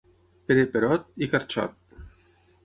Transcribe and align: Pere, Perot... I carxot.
Pere, 0.51 0.63
Perot... 0.75 1.05
I 1.27 1.29
carxot. 1.35 1.77